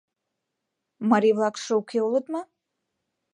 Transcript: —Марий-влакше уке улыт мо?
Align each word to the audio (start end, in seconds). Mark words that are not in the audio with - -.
—Марий-влакше 1.09 1.71
уке 1.79 1.97
улыт 2.07 2.25
мо? 2.33 2.41